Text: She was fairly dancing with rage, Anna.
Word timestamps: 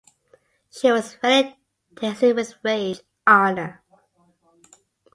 She 0.71 0.91
was 0.91 1.13
fairly 1.13 1.55
dancing 1.93 2.35
with 2.35 2.55
rage, 2.63 3.01
Anna. 3.27 3.81